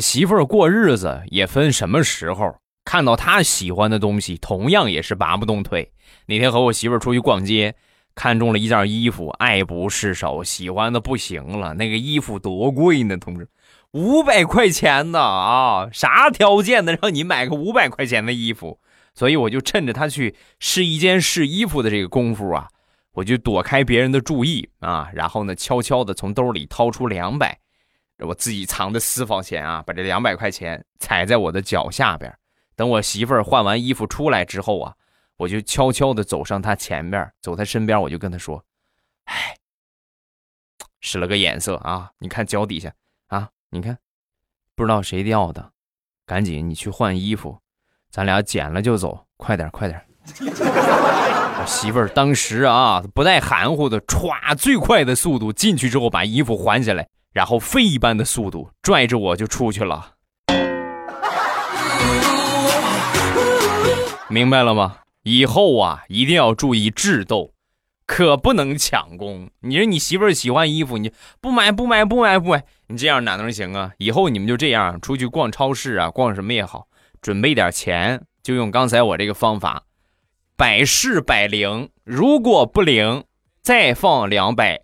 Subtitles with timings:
[0.00, 5.92] 媳妇儿过日子也分什么时候，看到她喜欢的东西，同样也是拔不动腿。
[6.26, 7.74] 那天和我媳妇儿出去逛街，
[8.14, 11.74] 看中了一件衣服，爱不释手，喜欢的不行了。
[11.74, 13.48] 那个衣服多贵呢，同志，
[13.92, 15.88] 五百块钱呢啊！
[15.92, 18.80] 啥条件能让你买个五百块钱的衣服？
[19.14, 22.68] 所以我就趁着她去试衣间试衣服的这个功夫啊，
[23.14, 27.58] 我就躲开别人的注意啊，然后呢，悄悄的从兜里掏出两百。
[28.20, 32.32] 我自己藏的私房钱啊，把这两百块钱踩在我的脚下边。
[32.76, 34.94] 等我媳妇儿换完衣服出来之后啊，
[35.36, 38.64] 我就悄悄的走上她前边，走她身边，我就跟她说
[39.24, 39.56] ：“哎，
[41.00, 42.92] 使了个眼色啊，你看脚底下
[43.28, 43.98] 啊，你看，
[44.74, 45.72] 不知道谁掉的，
[46.26, 47.58] 赶紧你去换衣服，
[48.10, 50.00] 咱俩捡了就走，快点快点。
[51.60, 57.06] ”我媳妇儿当时啊，不带含糊的，歘，最快的速度进去之后把衣服还下来。
[57.32, 60.14] 然后飞一般的速度拽着我就出去了，
[64.28, 64.98] 明白了吗？
[65.22, 67.52] 以后啊一定要注意智斗，
[68.06, 69.50] 可不能抢功。
[69.60, 73.92] 你说你媳妇儿喜欢衣服，你不买不买不买不买，你这样哪能行啊？
[73.98, 76.88] 以后你们就这样出去逛超市啊，逛什么也好，
[77.20, 79.82] 准备点钱，就用刚才我这个方法，
[80.56, 81.90] 百试百灵。
[82.02, 83.24] 如果不灵，
[83.62, 84.80] 再放两百。